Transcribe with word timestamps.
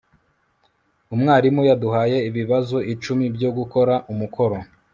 umwarimu 1.13 1.61
yaduhaye 1.69 2.17
ibibazo 2.29 2.77
icumi 2.93 3.25
byo 3.35 3.49
gukora 3.57 3.93
umukoro 4.11 4.57